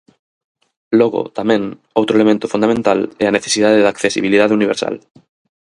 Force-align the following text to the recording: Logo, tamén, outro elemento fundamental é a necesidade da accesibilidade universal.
Logo, 0.99 1.21
tamén, 1.37 1.61
outro 1.99 2.13
elemento 2.17 2.51
fundamental 2.53 2.99
é 3.23 3.25
a 3.27 3.35
necesidade 3.37 3.83
da 3.83 3.91
accesibilidade 3.95 4.55
universal. 4.59 4.95